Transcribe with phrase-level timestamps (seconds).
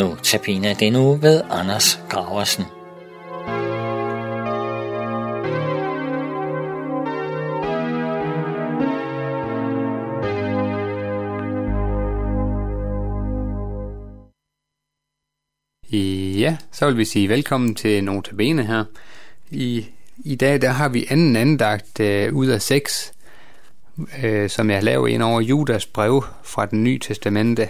[0.00, 2.64] Nu tabiner den uge ved Anders Graversen.
[16.40, 18.84] Ja, så vil vi sige velkommen til Notabene her.
[19.50, 19.86] I,
[20.24, 23.12] I dag der har vi anden andagt øh, ud af seks,
[24.22, 27.68] øh, som jeg laver ind over Judas brev fra den nye testamente.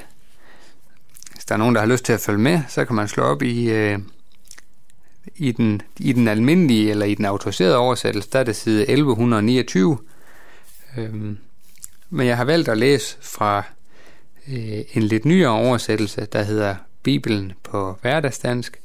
[1.51, 3.43] Der er nogen, der har lyst til at følge med, så kan man slå op
[3.43, 3.99] i, øh,
[5.37, 9.99] i, den, i den almindelige eller i den autoriserede oversættelse, der er det side 1129.
[10.97, 11.39] Øhm,
[12.11, 13.63] men jeg har valgt at læse fra
[14.49, 18.81] øh, en lidt nyere oversættelse, der hedder Bibelen på hverdagsdansk,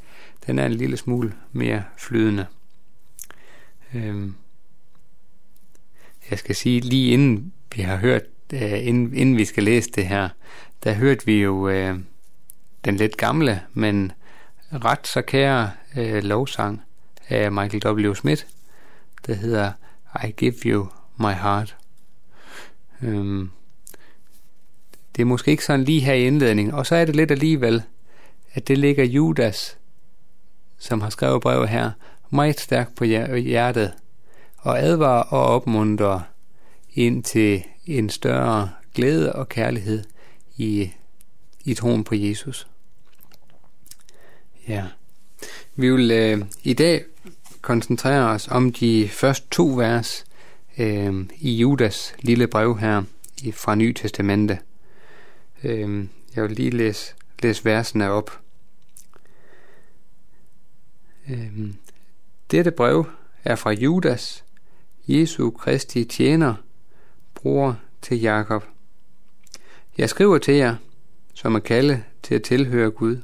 [0.47, 2.45] den er en lille smule mere flydende.
[3.93, 4.35] Øhm,
[6.29, 10.07] jeg skal sige, lige inden vi har hørt, øh, inden, inden vi skal læse det
[10.07, 10.29] her,
[10.83, 11.99] der hørte vi jo øh,
[12.85, 14.11] den lidt gamle, men
[14.71, 16.81] ret så kære øh, lovsang
[17.29, 18.13] af Michael W.
[18.13, 18.43] Smith,
[19.27, 19.71] der hedder
[20.27, 21.77] I Give You My Heart.
[23.01, 23.49] Øhm,
[25.15, 27.83] det er måske ikke sådan lige her i indledningen, og så er det lidt alligevel,
[28.53, 29.77] at det ligger Judas,
[30.77, 31.91] som har skrevet brevet her,
[32.29, 33.93] meget stærkt på hjertet,
[34.57, 36.19] og advarer og opmuntrer
[36.93, 40.03] ind til en større glæde og kærlighed
[40.57, 40.91] i,
[41.63, 42.67] i troen på Jesus.
[44.67, 44.85] Ja.
[45.75, 47.03] Vi vil øh, i dag
[47.61, 50.25] koncentrere os om de første to vers
[50.77, 53.03] øh, i Judas lille brev her
[53.43, 54.59] i, fra Ny Testamente.
[55.63, 58.39] Øh, jeg vil lige læse, læse versene op.
[61.29, 61.73] Øh,
[62.51, 63.05] dette brev
[63.43, 64.43] er fra Judas,
[65.07, 66.53] Jesu Kristi tjener,
[67.35, 68.63] bror til Jakob.
[69.97, 70.75] Jeg skriver til jer,
[71.33, 73.17] som er kaldet til at tilhøre Gud.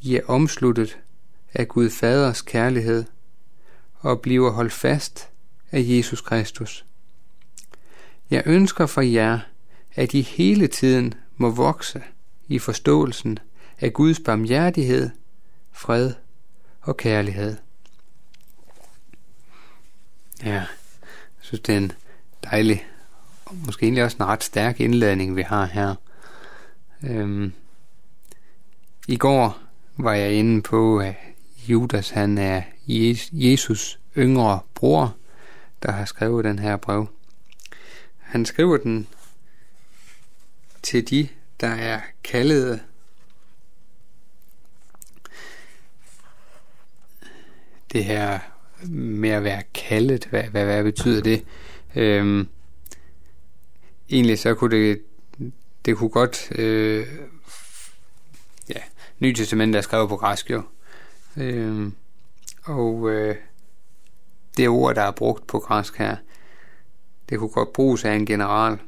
[0.00, 0.98] I er omsluttet
[1.54, 3.04] af Gud Faders kærlighed
[3.94, 5.28] og bliver holdt fast
[5.72, 6.84] af Jesus Kristus.
[8.30, 9.38] Jeg ønsker for jer,
[9.94, 12.02] at I hele tiden må vokse
[12.48, 13.38] i forståelsen
[13.80, 15.10] af Guds barmhjertighed,
[15.72, 16.14] fred
[16.80, 17.56] og kærlighed.
[20.44, 20.66] Ja, jeg
[21.40, 21.92] synes, det er en
[22.44, 22.86] dejlig,
[23.44, 25.94] og måske egentlig også en ret stærk indladning, vi har her.
[27.02, 27.52] Øhm,
[29.08, 29.67] I går
[29.98, 31.14] var jeg inde på, at
[31.68, 32.62] Judas han er
[33.32, 35.16] Jesus yngre bror,
[35.82, 37.06] der har skrevet den her brev.
[38.18, 39.08] Han skriver den
[40.82, 41.28] til de,
[41.60, 42.80] der er kaldet
[47.92, 48.38] det her
[48.90, 51.44] med at være kaldet, hvad, hvad, hvad betyder det?
[51.96, 52.48] Øhm,
[54.10, 55.02] egentlig så kunne det,
[55.84, 57.06] det kunne godt, øh,
[59.20, 60.62] Nye Testament er skrevet på græsk jo,
[61.36, 61.94] øhm,
[62.64, 63.36] og øh,
[64.56, 66.16] det ord, der er brugt på græsk her,
[67.28, 68.78] det kunne godt bruges af en general,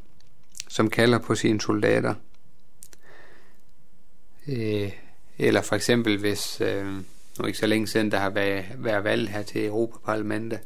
[0.69, 2.15] som kalder på sine soldater.
[4.49, 4.93] Øh,
[5.39, 6.87] eller for eksempel hvis, øh,
[7.39, 10.59] nu ikke så længe siden, der har været, været valg her til Europaparlamentet,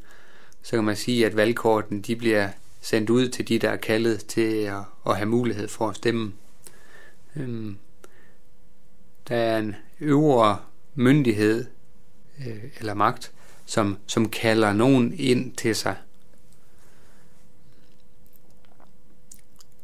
[0.63, 2.49] så kan man sige, at valgkorten de bliver
[2.81, 6.33] sendt ud til de, der er kaldet til at, at have mulighed for at stemme.
[7.37, 7.77] Øhm,
[9.29, 10.59] der er en øvre
[10.95, 11.67] myndighed
[12.47, 13.33] øh, eller magt,
[13.67, 15.97] som, som kalder nogen ind til sig.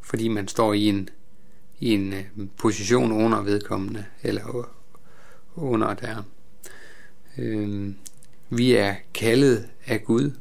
[0.00, 1.09] Fordi man står i en,
[1.79, 2.25] i en øh,
[2.56, 4.69] position under vedkommende, eller
[5.55, 6.23] under der.
[7.39, 7.95] Øh,
[8.49, 10.33] vi er kaldet af Gud.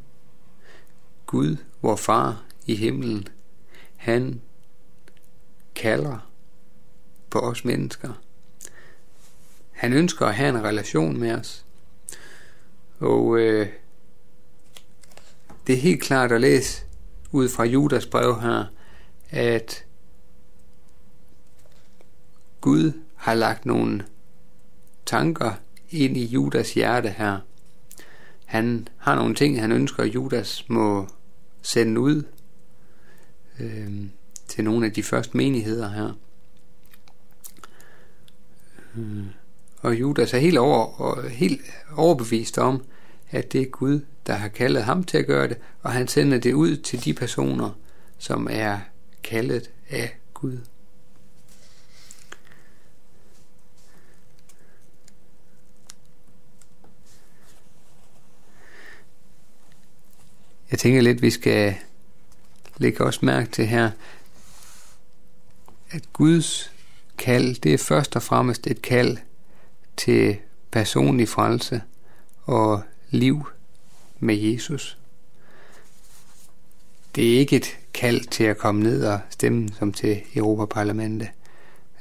[1.26, 3.28] Gud, vor far i himlen,
[3.96, 4.42] han
[5.76, 6.32] kalder
[7.30, 8.14] på os mennesker.
[9.80, 11.66] Han ønsker at have en relation med os.
[13.00, 13.68] Og øh,
[15.68, 16.84] det er helt klart at læse
[17.32, 18.66] ud fra Judas brev her,
[19.30, 19.86] at
[22.62, 24.06] Gud har lagt nogle
[25.06, 25.54] tanker
[25.90, 27.40] ind i Judas hjerte her.
[28.46, 31.08] Han har nogle ting, han ønsker, at Judas må
[31.62, 32.24] sende ud
[33.60, 34.06] øh,
[34.48, 36.14] til nogle af de første menigheder her.
[38.98, 39.26] Øh,
[39.82, 41.62] og Judas er helt, over, og helt
[41.96, 42.84] overbevist om,
[43.32, 46.38] at det er Gud, der har kaldet ham til at gøre det, og han sender
[46.38, 47.70] det ud til de personer,
[48.18, 48.80] som er
[49.24, 50.58] kaldet af Gud.
[60.72, 61.76] Jeg tænker lidt, vi skal
[62.78, 63.92] lægge også mærke til her,
[65.92, 66.72] at Guds
[67.18, 69.18] kald, det er først og fremmest et kald
[70.00, 70.38] til
[70.72, 71.82] personlig frelse
[72.44, 73.48] og liv
[74.20, 74.98] med Jesus.
[77.16, 81.28] Det er ikke et kald til at komme ned og stemme som til Europaparlamentet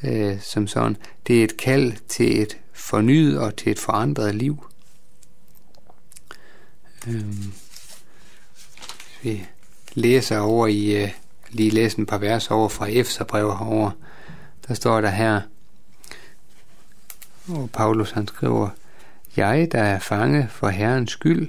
[0.02, 0.96] øh, som sådan.
[1.26, 4.64] Det er et kald til et fornyet og til et forandret liv.
[7.08, 7.52] Øhm,
[9.22, 9.46] vi
[9.94, 11.10] læser over i, øh,
[11.50, 13.90] lige læse en par vers over fra Efterbrev herover.
[14.68, 15.40] Der står der her,
[17.48, 18.68] og Paulus han skriver,
[19.36, 21.48] Jeg, der er fange for Herrens skyld,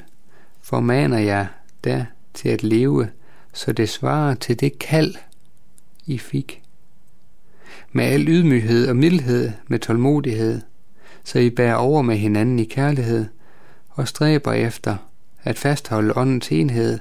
[0.61, 1.47] formaner jeg
[1.83, 3.09] der til at leve,
[3.53, 5.15] så det svarer til det kald,
[6.05, 6.61] I fik.
[7.91, 10.61] Med al ydmyghed og mildhed, med tålmodighed,
[11.23, 13.25] så I bærer over med hinanden i kærlighed,
[13.89, 14.97] og stræber efter
[15.43, 16.99] at fastholde åndens enhed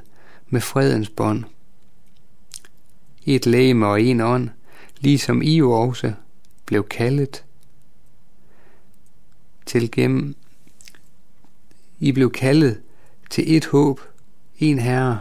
[0.48, 1.44] med fredens bånd.
[3.26, 4.48] Et læme og en ånd,
[5.00, 6.12] ligesom I jo også
[6.66, 7.44] blev kaldet
[9.68, 10.36] til gennem
[11.98, 12.80] I blev kaldet
[13.30, 14.00] til et håb,
[14.58, 15.20] en herre,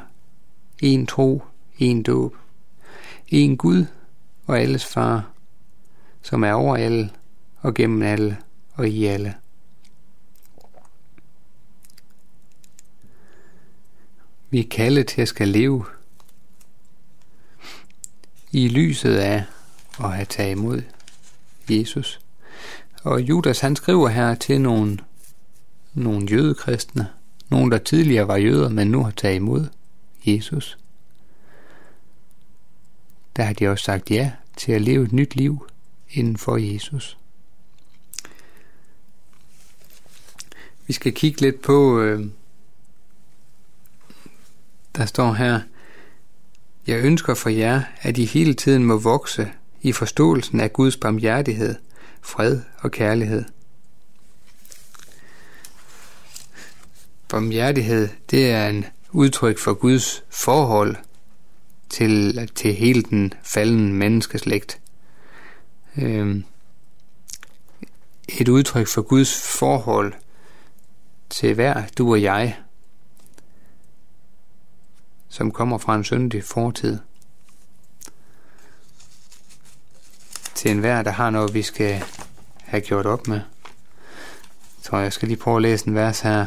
[0.82, 1.44] en tro,
[1.78, 2.36] en dåb,
[3.28, 3.86] en Gud
[4.46, 5.32] og alles far,
[6.22, 7.10] som er over alle
[7.60, 8.38] og gennem alle
[8.74, 9.36] og i alle.
[14.50, 15.86] Vi er kaldet til at skal leve
[18.52, 19.44] i lyset af
[20.00, 20.82] at have taget imod
[21.70, 22.20] Jesus.
[23.04, 24.98] Og Judas han skriver her til nogle,
[25.94, 27.08] nogle jødekristne,
[27.50, 29.68] nogle der tidligere var jøder, men nu har taget imod
[30.26, 30.78] Jesus.
[33.36, 35.68] Der har de også sagt ja til at leve et nyt liv
[36.10, 37.18] inden for Jesus.
[40.88, 42.26] Vi skal kigge lidt på, øh,
[44.96, 45.62] der står her,
[46.88, 49.52] jeg ønsker for jer, at I hele tiden må vokse
[49.82, 51.76] i forståelsen af Guds barmhjertighed,
[52.22, 53.46] fred og kærlighed.
[57.30, 60.96] Barmhjertighed, det er en udtryk for Guds forhold
[61.90, 64.81] til, til hele den faldende menneskeslægt.
[65.98, 66.44] Øhm,
[68.40, 70.13] et udtryk for Guds forhold
[71.30, 72.58] til hver du og jeg,
[75.30, 77.00] som kommer fra en syndig fortid.
[80.57, 82.04] Til enhver, der har noget, vi skal
[82.63, 83.42] have gjort op med.
[84.81, 86.45] Så jeg skal lige prøve at læse en vers her.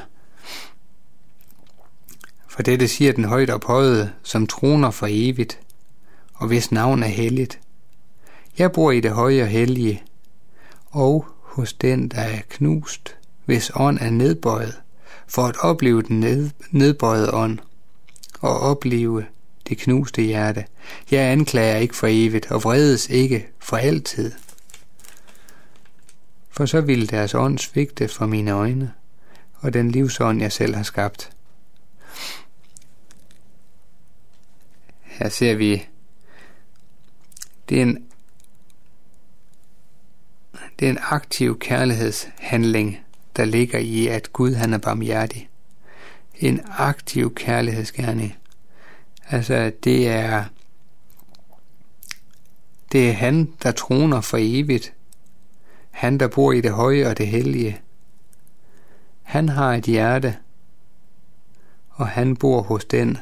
[2.48, 5.60] For dette siger den højt ophøjede, som troner for evigt,
[6.34, 7.60] og hvis navn er helligt.
[8.58, 10.02] Jeg bor i det høje og hellige,
[10.90, 14.80] og hos den, der er knust, hvis ånd er nedbøjet,
[15.26, 17.58] for at opleve den ned, nedbøjede ånd,
[18.40, 19.26] og opleve
[19.70, 20.64] det knuste hjerte.
[21.10, 24.32] Jeg anklager ikke for evigt, og vredes ikke for altid.
[26.50, 28.92] For så ville deres ånd svigte for mine øjne,
[29.54, 31.30] og den livsånd, jeg selv har skabt.
[35.02, 35.86] Her ser vi,
[37.68, 38.04] det er en,
[40.78, 42.98] det er en aktiv kærlighedshandling,
[43.36, 45.48] der ligger i, at Gud han er barmhjertig.
[46.38, 48.36] En aktiv kærlighedsgerning.
[49.32, 50.44] Altså, det er,
[52.92, 54.94] det er han, der troner for evigt.
[55.90, 57.80] Han, der bor i det høje og det hellige.
[59.22, 60.36] Han har et hjerte,
[61.90, 63.18] og han bor hos den,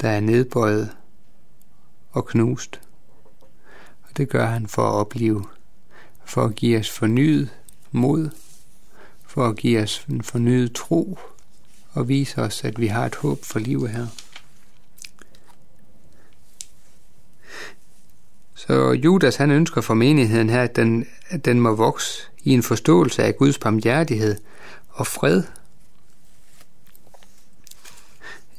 [0.00, 0.96] der er nedbøjet
[2.10, 2.80] og knust.
[4.02, 5.44] Og det gør han for at opleve,
[6.24, 7.50] for at give os fornyet
[7.90, 8.30] mod,
[9.22, 11.18] for at give os en fornyet tro
[11.92, 14.06] og vise os, at vi har et håb for livet her.
[18.68, 22.62] Så Judas han ønsker for menigheden her, at den, at den må vokse i en
[22.62, 24.36] forståelse af Guds barmhjertighed
[24.88, 25.42] og fred.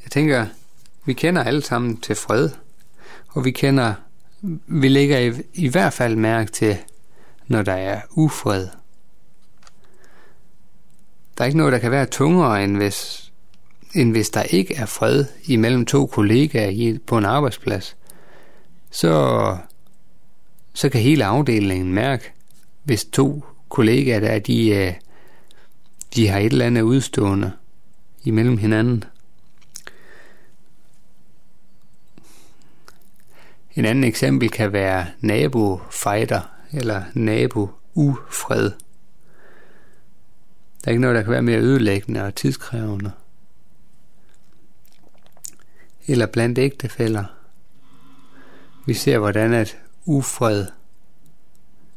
[0.03, 0.45] Jeg tænker,
[1.05, 2.49] vi kender alle sammen til fred,
[3.27, 3.93] og vi kender,
[4.67, 6.77] vi lægger i, i hvert fald mærke til,
[7.47, 8.67] når der er ufred.
[11.37, 13.31] Der er ikke noget, der kan være tungere, end hvis,
[13.93, 17.97] end hvis der ikke er fred imellem to kollegaer på en arbejdsplads.
[18.91, 19.57] Så,
[20.73, 22.33] så kan hele afdelingen mærke,
[22.83, 24.93] hvis to kollegaer der, de, øh,
[26.15, 27.51] de har et eller andet udstående
[28.23, 29.03] imellem hinanden.
[33.75, 38.71] En anden eksempel kan være nabo-fighter eller nabo-ufred.
[40.83, 43.11] Der er ikke noget, der kan være mere ødelæggende og tidskrævende.
[46.07, 47.23] Eller blandt ægtefælder.
[48.85, 49.77] Vi ser, hvordan at
[50.09, 50.67] ufred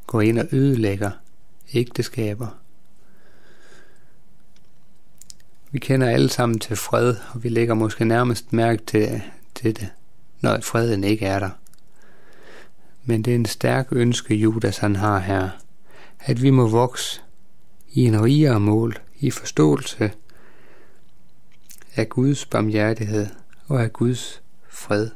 [0.07, 1.11] går ind og ødelægger
[1.75, 2.59] ægteskaber.
[5.71, 9.23] Vi kender alle sammen til fred, og vi lægger måske nærmest mærke til,
[9.55, 9.89] til det,
[10.41, 11.51] når freden ikke er der.
[13.05, 15.51] Men det er en stærk ønske, Judas han har her,
[16.21, 17.21] at vi må vokse
[17.93, 20.13] i en rigere mål, i forståelse
[21.97, 23.27] af Guds barmhjertighed
[23.67, 25.11] og af Guds fred.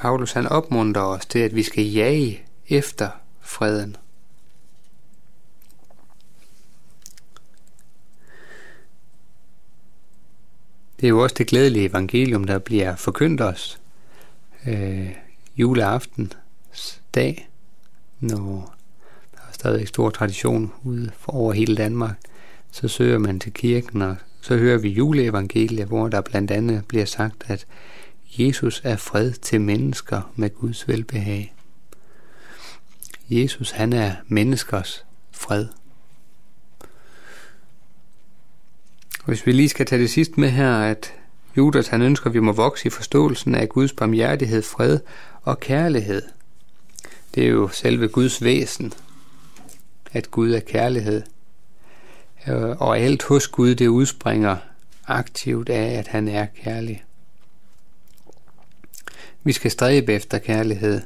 [0.00, 3.08] Paulus han opmuntrer os til, at vi skal jage efter
[3.40, 3.96] freden.
[11.00, 13.80] Det er jo også det glædelige evangelium, der bliver forkyndt os
[14.66, 15.10] øh,
[15.56, 17.48] juleaftens dag,
[18.20, 18.74] når
[19.34, 22.16] der er stadig stor tradition ude over hele Danmark,
[22.70, 27.04] så søger man til kirken, og så hører vi juleevangeliet, hvor der blandt andet bliver
[27.04, 27.66] sagt, at
[28.38, 31.54] Jesus er fred til mennesker med Guds velbehag.
[33.30, 35.66] Jesus han er menneskers fred.
[39.26, 41.14] Hvis vi lige skal tage det sidste med her, at
[41.56, 44.98] Judas han ønsker, at vi må vokse i forståelsen af Guds barmhjertighed, fred
[45.42, 46.22] og kærlighed.
[47.34, 48.92] Det er jo selve Guds væsen,
[50.12, 51.22] at Gud er kærlighed.
[52.48, 54.56] Øh, og alt hos Gud, det udspringer
[55.06, 57.04] aktivt af, at han er kærlig.
[59.44, 61.00] Vi skal stræbe efter kærlighed.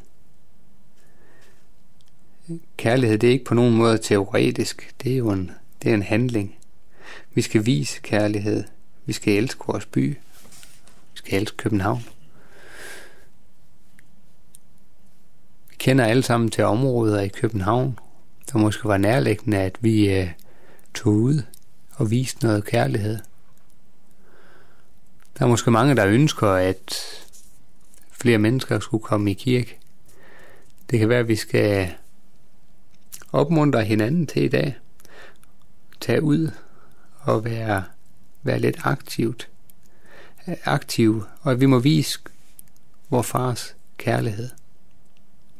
[2.77, 4.95] Kærlighed, det er ikke på nogen måde teoretisk.
[5.03, 5.51] Det er jo en,
[5.83, 6.57] det er en handling.
[7.35, 8.65] Vi skal vise kærlighed.
[9.07, 10.09] Vi skal elske vores by.
[11.13, 12.05] Vi skal elske København.
[15.71, 17.99] Vi kender alle sammen til områder i København,
[18.53, 20.31] der måske var nærliggende, at vi øh,
[20.95, 21.43] tog ud
[21.93, 23.19] og viste noget kærlighed.
[25.39, 26.95] Der er måske mange, der ønsker, at
[28.25, 29.79] flere mennesker skulle komme i kirke.
[30.91, 31.95] Det kan være, at vi skal
[33.33, 34.77] opmuntre hinanden til i dag.
[36.01, 36.51] Tage ud
[37.21, 37.85] og være,
[38.43, 39.49] være lidt aktivt.
[40.65, 42.19] Aktiv, og at vi må vise
[43.11, 44.49] vor fars kærlighed.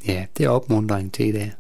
[0.07, 1.53] Ja, det er opmuntring til i dag.